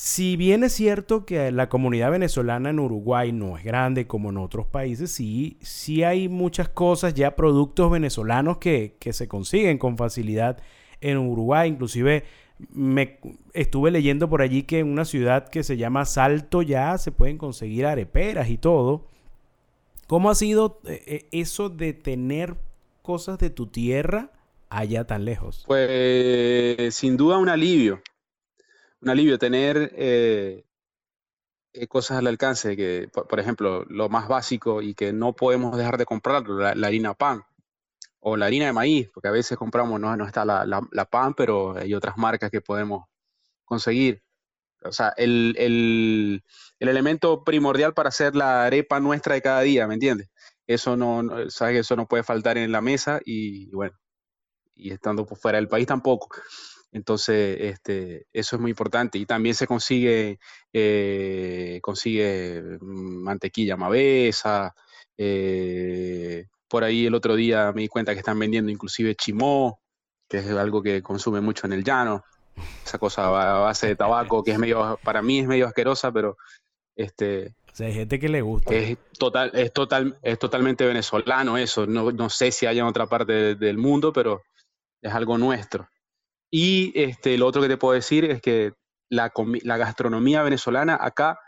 si 0.01 0.37
bien 0.37 0.63
es 0.63 0.75
cierto 0.75 1.27
que 1.27 1.51
la 1.51 1.69
comunidad 1.69 2.13
venezolana 2.13 2.71
en 2.71 2.79
Uruguay 2.79 3.33
no 3.33 3.59
es 3.59 3.65
grande 3.65 4.07
como 4.07 4.31
en 4.31 4.37
otros 4.37 4.65
países, 4.65 5.11
sí, 5.11 5.59
sí 5.61 6.05
hay 6.05 6.29
muchas 6.29 6.69
cosas, 6.69 7.15
ya 7.15 7.35
productos 7.35 7.91
venezolanos 7.91 8.59
que, 8.59 8.97
se 9.11 9.27
consiguen 9.27 9.77
con 9.77 9.99
facilidad 9.99 10.63
en 11.01 11.19
Uruguay. 11.19 11.69
Inclusive 11.69 12.23
me 12.71 13.19
estuve 13.55 13.91
leyendo 13.91 14.31
por 14.31 14.41
allí 14.41 14.63
que 14.63 14.79
en 14.79 14.87
una 14.87 15.05
ciudad 15.05 15.49
que 15.49 15.65
se 15.65 15.77
llama 15.77 16.05
Salto 16.05 16.63
ya 16.63 16.97
se 16.97 17.11
pueden 17.11 17.37
conseguir 17.37 17.85
areperas 17.85 18.51
y 18.51 18.57
todo. 18.57 19.09
¿Cómo 20.07 20.31
ha 20.31 20.37
sido 20.37 20.81
eh, 20.85 21.03
eh, 21.09 21.29
eso 21.33 21.71
de 21.71 21.93
tener 21.93 22.55
cosas 23.03 23.39
de 23.39 23.51
tu 23.51 23.67
tierra 23.67 24.31
allá 24.69 25.09
tan 25.09 25.25
lejos? 25.25 25.65
Pues 25.67 26.95
sin 26.95 27.17
duda 27.17 27.37
un 27.39 27.49
alivio 27.49 28.01
un 29.01 29.09
alivio 29.09 29.39
tener 29.39 29.93
eh, 29.97 30.65
eh, 31.73 31.87
cosas 31.87 32.19
al 32.19 32.27
alcance, 32.27 32.77
que 32.77 33.09
por, 33.13 33.39
ejemplo, 33.41 33.85
lo 33.89 34.09
más 34.09 34.29
básico 34.29 34.83
y 34.83 34.95
que 34.95 35.13
no 35.13 35.35
podemos 35.35 35.77
dejar 35.77 35.99
de 35.99 36.07
comprar, 36.07 36.49
la, 36.49 36.87
harina 36.87 37.15
pan 37.15 37.45
o 38.21 38.37
la 38.37 38.47
harina 38.47 38.67
de 38.67 38.73
maíz, 38.73 39.09
porque 39.13 39.29
a 39.29 39.33
veces 39.33 39.59
compramos, 39.59 40.01
no, 40.01 40.17
no 40.17 40.27
está 40.27 40.45
la, 40.45 40.65
la, 40.67 41.05
pan, 41.07 41.35
pero 41.35 41.77
hay 41.77 41.95
otras 41.95 42.17
marcas 42.17 42.51
que 42.51 42.61
podemos 42.61 43.05
conseguir. 43.65 44.23
O 44.83 44.93
sea, 44.93 45.13
el, 45.17 45.55
el, 45.59 46.45
el, 46.79 46.89
elemento 46.89 47.45
primordial 47.45 47.95
para 47.95 48.11
hacer 48.11 48.37
la 48.37 48.65
arepa 48.65 49.01
nuestra 49.01 49.35
de 49.35 49.43
cada 49.43 49.61
día, 49.63 49.87
¿me 49.89 49.95
entiendes? 49.95 50.31
Eso 50.67 50.97
no, 50.97 51.51
sabes 51.51 51.75
que 51.75 51.79
eso 51.81 51.97
no 51.97 52.07
puede 52.07 52.23
faltar 52.23 52.59
en 52.59 52.73
la 52.73 52.81
mesa 52.81 53.21
y 53.25 53.71
bueno, 53.71 53.99
y 54.75 54.93
estando 54.93 55.27
fuera 55.27 55.59
del 55.59 55.69
país 55.69 55.87
tampoco. 55.87 56.29
Entonces, 56.93 57.59
este, 57.61 58.27
eso 58.33 58.57
es 58.57 58.63
muy 58.63 58.71
importante. 58.71 59.19
Y 59.19 59.27
también 59.27 59.55
se 59.55 59.67
consigue, 59.67 60.39
eh, 60.73 61.79
consigue 61.83 62.79
mantequilla 62.81 63.77
mavesa. 63.77 64.75
Eh, 65.17 66.47
por 66.69 66.85
ahí 66.85 67.07
el 67.07 67.15
otro 67.15 67.35
día 67.35 67.73
me 67.73 67.83
di 67.83 67.89
cuenta 67.89 68.13
que 68.13 68.21
están 68.21 68.39
vendiendo 68.39 68.71
inclusive 68.71 69.15
chimó, 69.15 69.81
que 70.29 70.39
es 70.39 70.51
algo 70.51 70.83
que 70.83 71.03
consume 71.03 71.41
mucho 71.41 71.67
en 71.67 71.73
el 71.73 71.85
llano. 71.85 72.25
Esa 72.85 72.99
cosa 72.99 73.27
a 73.27 73.59
base 73.61 73.87
de 73.87 73.97
tabaco 73.97 74.43
que 74.43 74.53
es 74.53 74.59
medio, 74.59 74.99
para 75.03 75.23
mí 75.23 75.41
es 75.41 75.47
medio 75.47 75.67
asquerosa, 75.67 76.11
pero 76.11 76.37
este, 76.97 77.55
sea, 77.79 77.87
hay 77.87 77.95
gente 77.95 78.19
que 78.19 78.29
le 78.29 78.43
gusta. 78.43 78.75
Es, 78.75 78.99
total, 79.19 79.53
es, 79.55 79.73
total, 79.73 80.19
es 80.23 80.39
totalmente 80.39 80.85
venezolano 80.85 81.57
eso. 81.57 81.87
No, 81.87 82.11
no 82.11 82.29
sé 82.29 82.51
si 82.51 82.67
hay 82.67 82.79
en 82.81 82.85
otra 82.85 83.07
parte 83.07 83.55
del 83.55 83.79
mundo, 83.79 84.13
pero 84.13 84.43
es 85.01 85.13
algo 85.13 85.39
nuestro. 85.39 85.89
Y 86.51 86.93
este, 87.01 87.37
lo 87.37 87.47
otro 87.47 87.63
que 87.63 87.69
te 87.69 87.77
puedo 87.77 87.95
decir 87.95 88.25
es 88.25 88.41
que 88.41 88.73
la, 89.11 89.33
la 89.63 89.77
gastronomía 89.77 90.43
venezolana 90.43 90.99
acá 91.01 91.39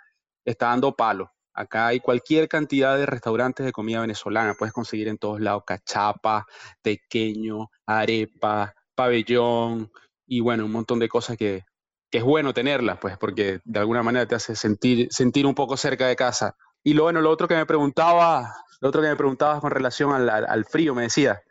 está 0.45 0.66
dando 0.66 0.95
palo. 0.95 1.33
Acá 1.54 1.88
hay 1.88 2.00
cualquier 2.00 2.49
cantidad 2.49 2.97
de 2.97 3.07
restaurantes 3.07 3.66
de 3.66 3.73
comida 3.73 4.00
venezolana. 4.00 4.54
Puedes 4.54 4.73
conseguir 4.73 5.09
en 5.09 5.19
todos 5.19 5.40
lados 5.40 5.64
cachapa, 5.66 6.47
tequeño, 6.83 7.71
arepa, 7.87 8.75
pabellón 8.95 9.90
y 10.26 10.40
bueno, 10.40 10.64
un 10.64 10.73
montón 10.73 10.99
de 10.99 11.09
cosas 11.09 11.37
que, 11.37 11.64
que 12.11 12.19
es 12.19 12.25
bueno 12.25 12.52
tenerlas, 12.52 12.99
pues, 12.99 13.16
porque 13.19 13.61
de 13.64 13.78
alguna 13.78 14.02
manera 14.02 14.26
te 14.26 14.35
hace 14.35 14.54
sentir, 14.54 15.09
sentir 15.11 15.47
un 15.47 15.54
poco 15.54 15.76
cerca 15.76 16.07
de 16.07 16.16
casa. 16.16 16.57
Y 16.83 16.95
lo 16.95 17.04
bueno, 17.04 17.21
lo 17.21 17.30
otro 17.30 17.49
que 17.49 17.57
me 17.57 17.66
preguntaba, 17.66 18.54
lo 18.80 18.88
otro 18.88 19.02
que 19.02 19.09
me 19.09 19.16
preguntabas 19.16 19.61
con 19.61 19.71
relación 19.71 20.12
al, 20.12 20.28
al 20.30 20.64
frío, 20.64 20.95
me 20.95 21.02
decía, 21.02 21.42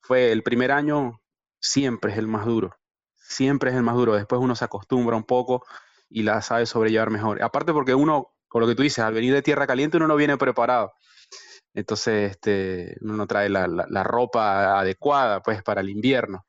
fue 0.00 0.32
el 0.32 0.42
primer 0.42 0.72
año 0.72 1.20
siempre 1.60 2.12
es 2.12 2.18
el 2.18 2.26
más 2.26 2.44
duro, 2.44 2.74
siempre 3.32 3.70
es 3.70 3.76
el 3.76 3.82
más 3.82 3.96
duro. 3.96 4.14
Después 4.14 4.40
uno 4.40 4.54
se 4.54 4.64
acostumbra 4.64 5.16
un 5.16 5.24
poco 5.24 5.64
y 6.08 6.22
la 6.22 6.42
sabe 6.42 6.66
sobrellevar 6.66 7.10
mejor. 7.10 7.42
Aparte 7.42 7.72
porque 7.72 7.94
uno 7.94 8.32
por 8.52 8.62
lo 8.62 8.68
que 8.68 8.74
tú 8.74 8.82
dices, 8.82 9.00
al 9.00 9.14
venir 9.14 9.32
de 9.32 9.42
tierra 9.42 9.66
caliente 9.66 9.96
uno 9.96 10.06
no 10.06 10.16
viene 10.16 10.36
preparado. 10.36 10.92
Entonces, 11.74 12.32
este, 12.32 12.96
uno 13.00 13.14
no 13.14 13.26
trae 13.26 13.48
la, 13.48 14.04
ropa 14.04 14.78
adecuada, 14.78 15.42
pues, 15.42 15.62
para 15.62 15.80
el 15.80 15.88
invierno. 15.88 16.44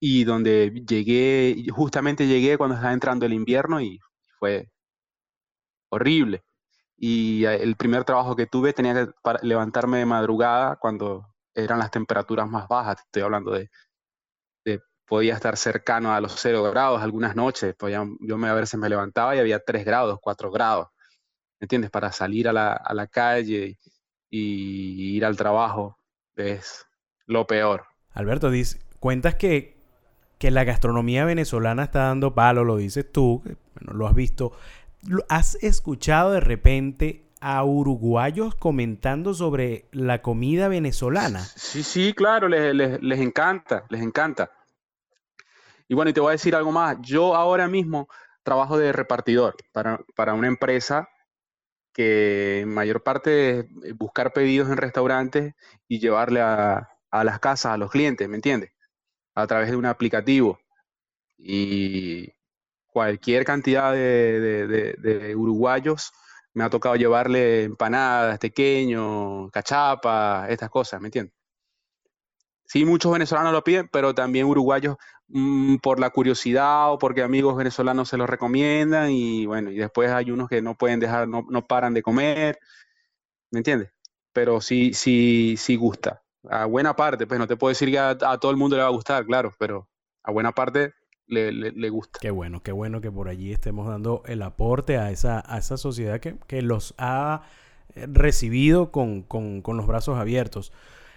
Y 0.00 0.24
donde 0.24 0.70
llegué, 0.88 1.66
justamente 1.70 2.26
llegué 2.28 2.56
cuando 2.56 2.76
estaba 2.76 2.92
entrando 2.94 3.26
el 3.26 3.32
invierno 3.34 3.80
y 3.80 3.98
fue 4.38 4.70
horrible. 5.90 6.44
Y 6.96 7.44
el 7.44 7.76
primer 7.76 8.04
trabajo 8.04 8.36
que 8.36 8.46
tuve 8.46 8.72
tenía 8.72 8.94
que 8.94 9.12
levantarme 9.42 9.98
de 9.98 10.06
madrugada 10.06 10.76
cuando 10.76 11.26
eran 11.54 11.78
las 11.80 11.90
temperaturas 11.90 12.48
más 12.48 12.68
bajas. 12.68 13.00
Estoy 13.00 13.22
hablando 13.22 13.52
de 13.52 13.70
podía 15.10 15.34
estar 15.34 15.56
cercano 15.56 16.14
a 16.14 16.20
los 16.20 16.36
cero 16.36 16.62
grados 16.62 17.02
algunas 17.02 17.34
noches. 17.34 17.74
Podía, 17.74 18.06
yo 18.20 18.38
me, 18.38 18.48
a 18.48 18.54
veces 18.54 18.78
me 18.78 18.88
levantaba 18.88 19.34
y 19.34 19.40
había 19.40 19.58
3 19.58 19.84
grados, 19.84 20.20
4 20.22 20.52
grados. 20.52 20.86
¿me 21.58 21.64
entiendes? 21.64 21.90
Para 21.90 22.12
salir 22.12 22.46
a 22.46 22.52
la, 22.52 22.74
a 22.74 22.94
la 22.94 23.08
calle 23.08 23.76
y 24.30 25.16
ir 25.16 25.24
al 25.24 25.36
trabajo 25.36 25.98
es 26.36 26.86
lo 27.26 27.44
peor. 27.44 27.86
Alberto, 28.12 28.50
dice, 28.50 28.78
cuentas 29.00 29.34
que, 29.34 29.76
que 30.38 30.52
la 30.52 30.62
gastronomía 30.62 31.24
venezolana 31.24 31.82
está 31.82 32.04
dando 32.04 32.32
palo, 32.36 32.62
lo 32.62 32.76
dices 32.76 33.10
tú, 33.10 33.42
bueno, 33.44 33.92
lo 33.92 34.06
has 34.06 34.14
visto. 34.14 34.52
¿Has 35.28 35.56
escuchado 35.56 36.30
de 36.30 36.40
repente 36.40 37.26
a 37.40 37.64
uruguayos 37.64 38.54
comentando 38.54 39.34
sobre 39.34 39.86
la 39.90 40.22
comida 40.22 40.68
venezolana? 40.68 41.40
Sí, 41.40 41.82
sí, 41.82 42.12
claro, 42.12 42.46
les, 42.46 42.72
les, 42.76 43.02
les 43.02 43.18
encanta, 43.18 43.86
les 43.88 44.02
encanta. 44.02 44.52
Y 45.90 45.94
bueno, 45.94 46.10
y 46.10 46.14
te 46.14 46.20
voy 46.20 46.28
a 46.28 46.32
decir 46.32 46.54
algo 46.54 46.70
más. 46.70 46.98
Yo 47.00 47.34
ahora 47.34 47.66
mismo 47.66 48.08
trabajo 48.44 48.78
de 48.78 48.92
repartidor 48.92 49.56
para, 49.72 49.98
para 50.14 50.34
una 50.34 50.46
empresa 50.46 51.08
que 51.92 52.64
mayor 52.64 53.02
parte 53.02 53.58
es 53.58 53.64
eh, 53.84 53.92
buscar 53.94 54.32
pedidos 54.32 54.70
en 54.70 54.76
restaurantes 54.76 55.54
y 55.88 55.98
llevarle 55.98 56.42
a, 56.42 56.88
las 57.10 57.40
casas 57.40 57.72
a 57.72 57.76
los 57.76 57.90
clientes, 57.90 58.28
¿me 58.28 58.36
entiendes? 58.36 58.70
A 59.34 59.48
través 59.48 59.70
de 59.70 59.76
un 59.76 59.86
aplicativo. 59.86 60.60
Y 61.36 62.28
cualquier 62.86 63.44
cantidad 63.44 63.92
de, 63.92 65.34
uruguayos 65.36 66.12
me 66.54 66.64
ha 66.64 66.70
tocado 66.70 66.94
llevarle 66.96 67.64
empanadas, 67.64 68.38
pequeños, 68.38 69.50
cachapa, 69.50 70.46
estas 70.48 70.70
cosas, 70.70 71.00
¿me 71.00 71.08
entiendes? 71.08 71.34
Sí, 72.70 72.84
muchos 72.84 73.10
venezolanos 73.10 73.52
lo 73.52 73.64
piden, 73.64 73.88
pero 73.90 74.14
también 74.14 74.46
uruguayos 74.46 74.96
mm, 75.26 75.78
por 75.78 75.98
la 75.98 76.10
curiosidad 76.10 76.92
o 76.92 76.98
porque 76.98 77.20
amigos 77.20 77.56
venezolanos 77.56 78.08
se 78.08 78.16
lo 78.16 78.28
recomiendan 78.28 79.10
y 79.10 79.44
bueno, 79.44 79.72
y 79.72 79.76
después 79.76 80.08
hay 80.12 80.30
unos 80.30 80.48
que 80.48 80.62
no 80.62 80.76
pueden 80.76 81.00
dejar, 81.00 81.26
no, 81.26 81.44
no 81.50 81.66
paran 81.66 81.94
de 81.94 82.02
comer, 82.02 82.60
¿me 83.50 83.58
entiendes? 83.58 83.90
Pero 84.32 84.60
sí, 84.60 84.94
sí, 84.94 85.56
sí 85.58 85.74
gusta. 85.74 86.22
A 86.48 86.66
buena 86.66 86.94
parte, 86.94 87.26
pues 87.26 87.40
no 87.40 87.48
te 87.48 87.56
puedo 87.56 87.70
decir 87.70 87.90
que 87.90 87.98
a, 87.98 88.16
todo 88.16 88.52
el 88.52 88.56
mundo 88.56 88.76
le 88.76 88.82
va 88.82 88.88
a 88.88 88.92
gustar, 88.92 89.26
claro, 89.26 89.52
pero 89.58 89.88
a 90.22 90.30
buena 90.30 90.52
parte 90.52 90.94
le, 91.26 91.50
le, 91.50 91.88
gusta. 91.88 92.20
Qué 92.22 92.30
bueno, 92.30 92.62
qué 92.62 92.70
bueno 92.70 93.00
que 93.00 93.10
por 93.10 93.28
allí 93.28 93.50
estemos 93.50 93.88
dando 93.88 94.22
el 94.26 94.42
aporte 94.42 94.96
a 94.96 95.10
esa, 95.10 95.42
a 95.44 95.58
esa 95.58 95.76
sociedad 95.76 96.20
que, 96.20 96.36
que 96.46 96.62
los 96.62 96.94
ha 96.98 97.42
eh, 97.96 98.06
recibido 98.08 98.92
con, 98.92 99.22
con, 99.22 99.60
con 99.60 99.76
los 99.76 99.88
brazos 99.88 100.16
abiertos. 100.18 100.72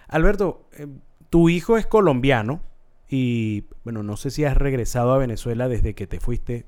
Alberto, 0.07 0.67
eh, 0.73 0.87
tu 1.33 1.49
hijo 1.49 1.79
es 1.79 1.87
colombiano 1.87 2.61
y, 3.09 3.63
bueno, 3.83 4.03
no 4.03 4.17
sé 4.17 4.29
si 4.29 4.45
has 4.45 4.55
regresado 4.55 5.13
a 5.13 5.17
Venezuela 5.17 5.67
desde 5.67 5.95
que 5.95 6.05
te 6.05 6.19
fuiste, 6.19 6.67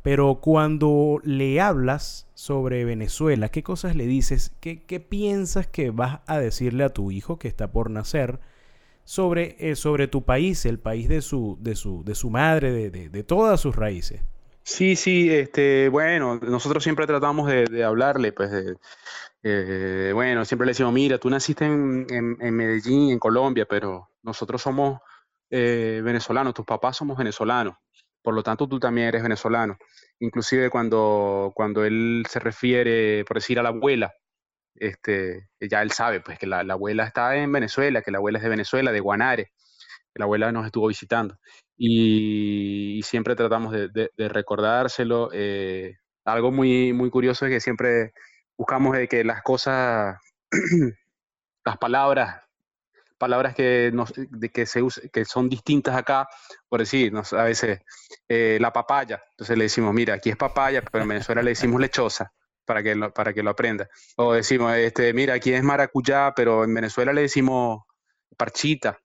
pero 0.00 0.36
cuando 0.40 1.18
le 1.24 1.60
hablas 1.60 2.28
sobre 2.32 2.84
Venezuela, 2.84 3.48
¿qué 3.48 3.64
cosas 3.64 3.96
le 3.96 4.06
dices? 4.06 4.54
¿Qué, 4.60 4.76
piensas 5.00 5.66
que 5.66 5.90
vas 5.90 6.20
a 6.28 6.38
decirle 6.38 6.84
a 6.84 6.90
tu 6.90 7.10
hijo 7.10 7.40
que 7.40 7.48
está 7.48 7.72
por 7.72 7.90
nacer 7.90 8.38
sobre, 9.02 9.56
eh, 9.58 9.74
sobre 9.74 10.06
tu 10.06 10.22
país, 10.22 10.66
el 10.66 10.78
país 10.78 11.08
de 11.08 11.20
su, 11.20 11.58
de 11.60 11.74
su, 11.74 12.04
de 12.04 12.14
su 12.14 12.30
madre, 12.30 12.70
de, 12.70 13.08
de, 13.08 13.22
todas 13.24 13.60
sus 13.60 13.74
raíces? 13.74 14.20
Sí, 14.68 14.96
sí, 14.96 15.32
este, 15.32 15.88
bueno, 15.88 16.40
nosotros 16.42 16.82
siempre 16.82 17.06
tratamos 17.06 17.48
de, 17.48 17.84
hablarle, 17.84 18.32
pues, 18.32 18.50
de, 18.50 18.76
eh, 19.44 20.10
bueno, 20.12 20.44
siempre 20.44 20.66
le 20.66 20.70
decimos, 20.70 20.92
mira, 20.92 21.18
tú 21.18 21.30
naciste 21.30 21.64
en, 21.66 22.36
Medellín, 22.56 23.10
en 23.12 23.20
Colombia, 23.20 23.64
pero 23.66 24.10
nosotros 24.22 24.60
somos 24.60 25.00
eh, 25.50 26.00
venezolanos, 26.04 26.52
tus 26.52 26.64
papás 26.66 26.96
somos 26.96 27.16
venezolanos, 27.16 27.76
por 28.22 28.34
lo 28.34 28.42
tanto 28.42 28.68
tú 28.68 28.80
también 28.80 29.06
eres 29.06 29.22
venezolano. 29.22 29.78
Inclusive 30.18 30.68
cuando, 30.68 31.52
cuando 31.54 31.84
él 31.84 32.24
se 32.28 32.40
refiere, 32.40 33.24
por 33.24 33.36
decir, 33.36 33.60
a 33.60 33.62
la 33.62 33.68
abuela, 33.68 34.14
este, 34.74 35.48
ya 35.60 35.80
él 35.82 35.92
sabe 35.92 36.20
pues 36.20 36.40
que 36.40 36.46
la, 36.48 36.60
abuela 36.60 37.04
está 37.04 37.36
en 37.36 37.52
Venezuela, 37.52 38.02
que 38.02 38.10
la 38.10 38.18
abuela 38.18 38.38
es 38.38 38.42
de 38.42 38.50
Venezuela, 38.50 38.90
de 38.90 39.00
Guanare, 39.00 39.52
la 40.18 40.24
abuela 40.24 40.52
nos 40.52 40.66
estuvo 40.66 40.88
visitando. 40.88 41.38
Y, 41.76 43.00
siempre 43.04 43.36
tratamos 43.36 43.72
de, 43.72 44.10
recordárselo. 44.16 45.30
Eh, 45.32 45.96
algo 46.24 46.50
muy, 46.50 46.92
muy 46.92 47.10
curioso 47.10 47.46
es 47.46 47.52
que 47.52 47.60
siempre 47.60 48.12
buscamos 48.56 48.96
que 49.08 49.24
las 49.24 49.42
cosas, 49.42 50.18
las 51.64 51.78
palabras, 51.78 52.42
palabras 53.18 53.54
que, 53.54 53.92
de 54.30 54.50
que, 54.50 54.66
se 54.66 54.82
que 55.12 55.24
son 55.24 55.48
distintas 55.48 55.96
acá, 55.96 56.28
por 56.68 56.80
decir, 56.80 57.12
a 57.32 57.44
veces 57.44 57.80
eh, 58.28 58.58
la 58.60 58.72
papaya, 58.72 59.22
entonces 59.30 59.56
le 59.56 59.64
decimos, 59.64 59.94
mira, 59.94 60.14
aquí 60.14 60.30
es 60.30 60.36
papaya, 60.36 60.82
pero 60.82 61.02
en 61.02 61.08
Venezuela 61.08 61.42
le 61.42 61.50
decimos 61.50 61.80
lechosa. 61.80 62.32
Para 62.64 62.82
que, 62.82 62.96
lo, 62.96 63.14
para 63.14 63.32
que 63.32 63.44
lo 63.44 63.50
aprenda. 63.50 63.88
O 64.16 64.32
decimos, 64.32 64.74
este, 64.74 65.12
mira, 65.12 65.34
aquí 65.34 65.52
es 65.52 65.62
maracuyá, 65.62 66.32
pero 66.34 66.64
en 66.64 66.74
Venezuela 66.74 67.12
le 67.12 67.20
decimos 67.20 67.82
parchita. 68.36 68.98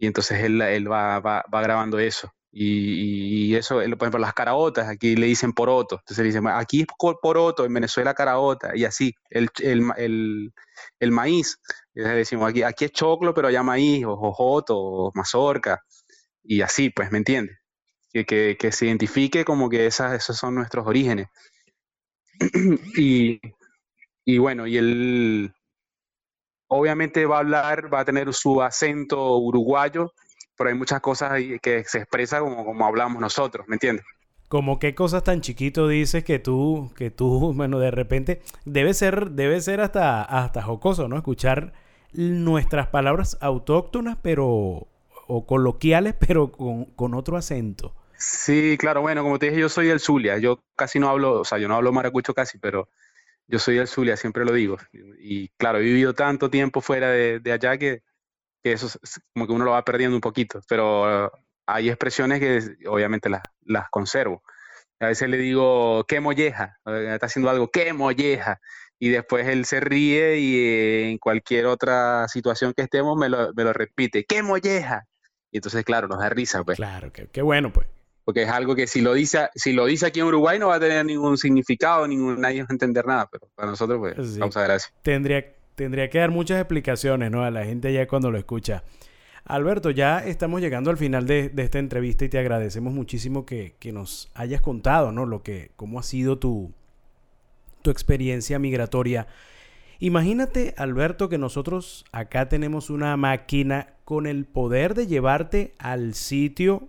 Y 0.00 0.06
entonces 0.06 0.42
él, 0.42 0.62
él 0.62 0.90
va, 0.90 1.20
va, 1.20 1.44
va 1.52 1.60
grabando 1.60 1.98
eso. 1.98 2.32
Y, 2.50 3.54
eso, 3.54 3.74
por 3.74 3.84
ejemplo, 3.84 4.18
las 4.18 4.32
caraotas, 4.32 4.88
aquí 4.88 5.14
le 5.14 5.26
dicen 5.26 5.52
poroto. 5.52 5.96
Entonces 5.96 6.18
le 6.18 6.28
dicen, 6.28 6.46
aquí 6.48 6.80
es 6.80 6.86
poroto, 7.20 7.66
en 7.66 7.74
Venezuela 7.74 8.14
caraota, 8.14 8.72
y 8.74 8.86
así. 8.86 9.14
El, 9.28 9.50
el, 9.58 10.52
el, 11.00 11.12
maíz, 11.12 11.58
le 11.92 12.08
decimos, 12.08 12.48
aquí, 12.48 12.62
aquí 12.62 12.86
es 12.86 12.92
choclo, 12.92 13.34
pero 13.34 13.48
allá 13.48 13.62
maíz, 13.62 14.06
o 14.06 14.16
jojoto, 14.16 14.78
o 14.78 15.12
mazorca, 15.14 15.82
y 16.42 16.62
así, 16.62 16.88
pues, 16.88 17.12
¿me 17.12 17.18
entiendes? 17.18 17.58
Que, 18.10 18.24
que, 18.24 18.56
que, 18.58 18.72
se 18.72 18.86
identifique 18.86 19.44
como 19.44 19.68
que 19.68 19.86
esas, 19.86 20.14
esos 20.14 20.36
son 20.38 20.54
nuestros 20.54 20.86
orígenes. 20.86 21.28
y, 22.96 23.38
y 24.24 24.38
bueno, 24.38 24.66
y 24.66 24.78
él 24.78 25.52
obviamente 26.70 27.26
va 27.26 27.36
a 27.36 27.40
hablar, 27.40 27.92
va 27.92 28.00
a 28.00 28.04
tener 28.04 28.32
su 28.32 28.62
acento 28.62 29.36
uruguayo, 29.38 30.12
pero 30.56 30.70
hay 30.70 30.76
muchas 30.76 31.00
cosas 31.00 31.32
ahí 31.32 31.58
que 31.60 31.84
se 31.84 31.98
expresan 31.98 32.44
como, 32.44 32.64
como 32.64 32.86
hablamos 32.86 33.20
nosotros, 33.20 33.66
¿me 33.68 33.74
entiendes? 33.74 34.06
Como 34.48 34.78
qué 34.78 34.94
cosas 34.94 35.24
tan 35.24 35.40
chiquito 35.40 35.88
dices 35.88 36.24
que 36.24 36.38
tú, 36.38 36.92
que 36.96 37.10
tú, 37.10 37.52
bueno, 37.56 37.78
de 37.80 37.90
repente 37.90 38.40
debe 38.64 38.94
ser, 38.94 39.32
debe 39.32 39.60
ser 39.60 39.80
hasta, 39.80 40.22
hasta 40.22 40.62
jocoso, 40.62 41.08
¿no? 41.08 41.16
Escuchar 41.16 41.72
nuestras 42.12 42.86
palabras 42.86 43.36
autóctonas, 43.40 44.16
pero, 44.22 44.86
o 45.26 45.46
coloquiales, 45.46 46.14
pero 46.26 46.52
con, 46.52 46.84
con 46.84 47.14
otro 47.14 47.36
acento. 47.36 47.94
Sí, 48.16 48.76
claro, 48.78 49.00
bueno, 49.00 49.22
como 49.22 49.38
te 49.38 49.46
dije, 49.46 49.60
yo 49.60 49.68
soy 49.68 49.88
el 49.88 49.98
Zulia, 49.98 50.38
yo 50.38 50.60
casi 50.76 51.00
no 51.00 51.08
hablo, 51.08 51.40
o 51.40 51.44
sea, 51.44 51.58
yo 51.58 51.66
no 51.66 51.74
hablo 51.74 51.90
maracucho 51.90 52.34
casi, 52.34 52.58
pero 52.58 52.88
yo 53.50 53.58
soy 53.58 53.78
el 53.78 53.88
Zulia, 53.88 54.16
siempre 54.16 54.44
lo 54.44 54.52
digo. 54.52 54.78
Y 55.18 55.48
claro, 55.56 55.78
he 55.78 55.82
vivido 55.82 56.14
tanto 56.14 56.50
tiempo 56.50 56.80
fuera 56.80 57.10
de, 57.10 57.52
allá 57.52 57.76
que 57.78 58.02
eso 58.62 58.86
es 58.86 59.20
como 59.34 59.46
que 59.46 59.52
uno 59.52 59.64
lo 59.64 59.72
va 59.72 59.84
perdiendo 59.84 60.16
un 60.16 60.20
poquito, 60.20 60.60
pero 60.68 61.30
hay 61.66 61.88
expresiones 61.88 62.40
que 62.40 62.86
obviamente 62.88 63.28
las, 63.28 63.90
conservo. 63.90 64.42
A 65.00 65.06
veces 65.06 65.28
le 65.28 65.38
digo, 65.38 66.04
qué 66.06 66.20
molleja, 66.20 66.76
está 66.84 67.26
haciendo 67.26 67.50
algo, 67.50 67.70
qué 67.70 67.92
molleja. 67.92 68.60
y 68.98 69.08
después 69.08 69.46
él 69.48 69.64
se 69.64 69.80
ríe 69.80 70.38
y 70.38 70.56
eh, 70.58 71.10
en 71.10 71.18
cualquier 71.18 71.66
otra 71.66 72.28
situación 72.28 72.74
que 72.76 72.82
estemos 72.82 73.16
me 73.16 73.30
lo, 73.30 73.52
me 73.54 73.64
lo 73.64 73.72
repite, 73.72 74.24
¡qué 74.26 74.42
molleja! 74.42 75.06
Y 75.50 75.56
entonces, 75.58 75.84
claro, 75.84 76.06
nos 76.06 76.18
da 76.18 76.28
risa, 76.28 76.62
pues. 76.62 76.76
Claro, 76.76 77.10
qué, 77.12 77.42
bueno, 77.42 77.72
pues. 77.72 77.86
Porque 78.30 78.42
es 78.42 78.48
algo 78.48 78.76
que 78.76 78.86
si 78.86 79.00
lo 79.00 79.12
dice, 79.12 79.48
si 79.56 79.72
lo 79.72 79.86
dice 79.86 80.06
aquí 80.06 80.20
en 80.20 80.26
Uruguay 80.26 80.56
no 80.56 80.68
va 80.68 80.76
a 80.76 80.78
tener 80.78 81.04
ningún 81.04 81.36
significado, 81.36 82.06
ningún, 82.06 82.40
nadie 82.40 82.62
va 82.62 82.68
a 82.70 82.72
entender 82.72 83.04
nada, 83.04 83.28
pero 83.28 83.48
para 83.56 83.70
nosotros, 83.70 83.98
pues, 83.98 84.38
vamos 84.38 84.56
a 84.56 84.62
gracias. 84.62 84.94
Tendría, 85.02 85.52
tendría 85.74 86.08
que 86.08 86.20
dar 86.20 86.30
muchas 86.30 86.60
explicaciones, 86.60 87.28
¿no? 87.32 87.42
A 87.42 87.50
la 87.50 87.64
gente 87.64 87.92
ya 87.92 88.06
cuando 88.06 88.30
lo 88.30 88.38
escucha. 88.38 88.84
Alberto, 89.44 89.90
ya 89.90 90.24
estamos 90.24 90.60
llegando 90.60 90.92
al 90.92 90.96
final 90.96 91.26
de, 91.26 91.52
esta 91.56 91.80
entrevista 91.80 92.24
y 92.24 92.28
te 92.28 92.38
agradecemos 92.38 92.92
muchísimo 92.92 93.44
que, 93.44 93.74
que, 93.80 93.90
nos 93.90 94.30
hayas 94.34 94.60
contado, 94.60 95.10
¿no? 95.10 95.26
Lo 95.26 95.42
que, 95.42 95.72
cómo 95.74 95.98
ha 95.98 96.04
sido 96.04 96.38
tu, 96.38 96.72
tu 97.82 97.90
experiencia 97.90 98.60
migratoria. 98.60 99.26
Imagínate, 99.98 100.72
Alberto, 100.76 101.28
que 101.28 101.36
nosotros 101.36 102.04
acá 102.12 102.48
tenemos 102.48 102.90
una 102.90 103.16
máquina 103.16 103.88
con 104.04 104.28
el 104.28 104.44
poder 104.44 104.94
de 104.94 105.08
llevarte 105.08 105.74
al 105.78 106.14
sitio 106.14 106.86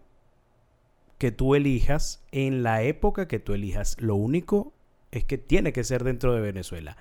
que 1.22 1.32
tú 1.32 1.54
elijas 1.54 2.26
en 2.32 2.64
la 2.64 2.82
época 2.82 3.28
que 3.28 3.38
tú 3.38 3.54
elijas. 3.54 3.96
Lo 4.00 4.16
único 4.16 4.74
es 5.12 5.24
que 5.24 5.38
tiene 5.38 5.72
que 5.72 5.84
ser 5.84 6.04
dentro 6.04 6.34
de 6.34 6.42
Venezuela. 6.42 6.98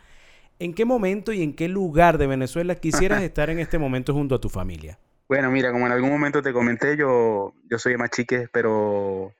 ¿En 0.58 0.74
qué 0.74 0.84
momento 0.84 1.32
y 1.32 1.42
en 1.42 1.56
qué 1.56 1.68
lugar 1.68 2.18
de 2.18 2.26
Venezuela 2.26 2.74
quisieras 2.74 3.22
estar 3.22 3.48
en 3.48 3.60
este 3.60 3.78
momento 3.78 4.12
junto 4.12 4.34
a 4.34 4.38
tu 4.38 4.50
familia? 4.50 4.98
Bueno, 5.26 5.50
mira, 5.50 5.72
como 5.72 5.86
en 5.86 5.92
algún 5.92 6.10
momento 6.10 6.42
te 6.42 6.52
comenté, 6.52 6.98
yo, 6.98 7.54
yo 7.64 7.78
soy 7.78 7.92
de 7.92 7.98
Machique, 7.98 8.46
pero 8.52 9.32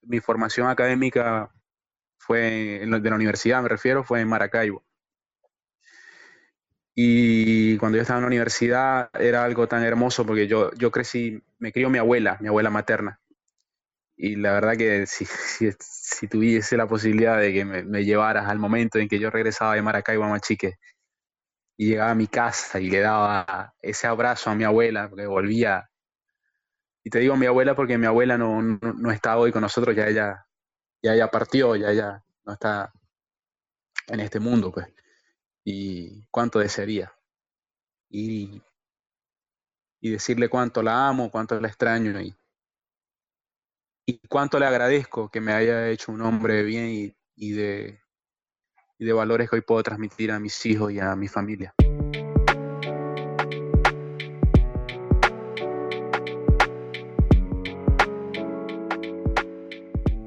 mi 0.00 0.18
formación 0.18 0.66
académica 0.68 1.50
fue 2.16 2.82
en, 2.82 2.90
de 2.90 3.10
la 3.10 3.16
universidad, 3.16 3.62
me 3.62 3.68
refiero, 3.68 4.02
fue 4.02 4.22
en 4.22 4.28
Maracaibo. 4.28 4.82
Y 6.94 7.76
cuando 7.76 7.96
yo 7.96 8.02
estaba 8.02 8.20
en 8.20 8.22
la 8.22 8.28
universidad 8.28 9.10
era 9.12 9.44
algo 9.44 9.68
tan 9.68 9.82
hermoso 9.82 10.24
porque 10.24 10.46
yo, 10.46 10.72
yo 10.72 10.90
crecí, 10.90 11.42
me 11.58 11.70
crió 11.70 11.90
mi 11.90 11.98
abuela, 11.98 12.38
mi 12.40 12.48
abuela 12.48 12.70
materna. 12.70 13.20
Y 14.24 14.36
la 14.36 14.52
verdad 14.54 14.74
que 14.74 15.06
si, 15.06 15.26
si, 15.26 16.28
tuviese 16.28 16.78
la 16.78 16.86
posibilidad 16.86 17.38
de 17.38 17.52
que 17.52 17.64
me, 17.66 18.04
llevaras 18.04 18.48
al 18.48 18.58
momento 18.58 18.98
en 18.98 19.06
que 19.06 19.18
yo 19.18 19.28
regresaba 19.28 19.74
de 19.74 19.82
Maracaibo 19.82 20.24
a 20.24 20.28
Machique 20.28 20.78
y 21.76 21.88
llegaba 21.90 22.12
a 22.12 22.14
mi 22.14 22.26
casa 22.26 22.80
y 22.80 22.88
le 22.88 23.00
daba 23.00 23.74
ese 23.82 24.06
abrazo 24.06 24.48
a 24.48 24.54
mi 24.54 24.64
abuela, 24.64 25.10
porque 25.10 25.26
volvía. 25.26 25.90
Y 27.04 27.10
te 27.10 27.18
digo 27.18 27.36
mi 27.36 27.44
abuela 27.44 27.74
porque 27.74 27.98
mi 27.98 28.06
abuela 28.06 28.38
no, 28.38 28.62
no, 28.62 28.78
no 28.80 29.10
está 29.10 29.36
hoy 29.36 29.52
con 29.52 29.60
nosotros, 29.60 29.94
ya 29.94 30.06
ella 30.06 30.46
ya 31.02 31.14
ya 31.14 31.30
partió, 31.30 31.76
ya 31.76 31.92
ya 31.92 32.24
no 32.44 32.54
está 32.54 32.90
en 34.06 34.20
este 34.20 34.40
mundo, 34.40 34.72
pues. 34.72 34.86
Y 35.64 36.24
cuánto 36.30 36.60
desearía 36.60 37.12
y, 38.08 38.62
y 40.00 40.10
decirle 40.10 40.48
cuánto 40.48 40.82
la 40.82 41.08
amo, 41.08 41.30
cuánto 41.30 41.60
la 41.60 41.68
extraño 41.68 42.18
y, 42.22 42.34
y 44.06 44.18
cuánto 44.28 44.58
le 44.58 44.66
agradezco 44.66 45.30
que 45.30 45.40
me 45.40 45.52
haya 45.52 45.88
hecho 45.88 46.12
un 46.12 46.20
hombre 46.20 46.62
bien 46.62 47.14
y, 47.36 47.52
de, 47.52 48.00
y 48.98 49.04
de 49.04 49.12
valores 49.12 49.48
que 49.48 49.56
hoy 49.56 49.62
puedo 49.62 49.82
transmitir 49.82 50.30
a 50.30 50.38
mis 50.38 50.64
hijos 50.66 50.92
y 50.92 51.00
a 51.00 51.16
mi 51.16 51.28
familia. 51.28 51.74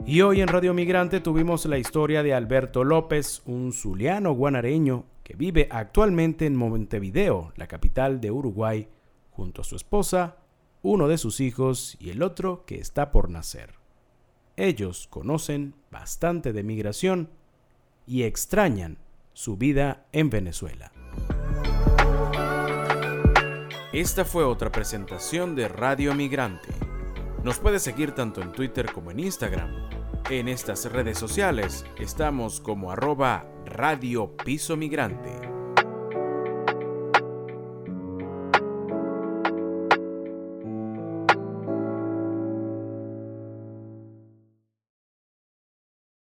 Y 0.06 0.22
hoy 0.22 0.40
en 0.40 0.48
Radio 0.48 0.74
Migrante 0.74 1.20
tuvimos 1.20 1.66
la 1.66 1.78
historia 1.78 2.24
de 2.24 2.34
Alberto 2.34 2.86
López, 2.86 3.42
un 3.46 3.74
zuliano 3.74 4.32
guanareño 4.32 5.04
que 5.24 5.36
vive 5.36 5.68
actualmente 5.70 6.46
en 6.46 6.56
Montevideo, 6.56 7.52
la 7.58 7.68
capital 7.68 8.22
de 8.22 8.32
Uruguay, 8.32 8.88
junto 9.32 9.62
a 9.62 9.66
su 9.66 9.76
esposa, 9.76 10.38
uno 10.82 11.08
de 11.08 11.18
sus 11.18 11.40
hijos 11.40 11.98
y 12.00 12.10
el 12.10 12.24
otro 12.24 12.66
que 12.66 12.80
está 12.80 13.12
por 13.12 13.30
nacer. 13.30 13.76
Ellos 14.56 15.08
conocen 15.10 15.76
bastante 15.92 16.54
de 16.54 16.64
migración 16.64 17.30
y 18.06 18.24
extrañan 18.24 18.98
su 19.34 19.58
vida 19.58 20.06
en 20.12 20.30
Venezuela. 20.30 20.92
Esta 23.94 24.26
fue 24.26 24.44
otra 24.44 24.72
presentación 24.72 25.56
de 25.56 25.68
Radio 25.68 26.14
Migrante. 26.14 26.70
Nos 27.44 27.60
puede 27.60 27.80
seguir 27.80 28.12
tanto 28.12 28.42
en 28.42 28.52
Twitter 28.52 28.92
como 28.92 29.12
en 29.12 29.20
Instagram 29.20 29.88
en 30.30 30.50
estas 30.50 30.92
redes 30.92 31.18
sociales 31.18 31.86
estamos 31.98 32.60
como 32.60 32.92
arroba 32.92 33.46
Radio 33.66 34.36
Piso 34.36 34.76
Migrante. 34.76 35.47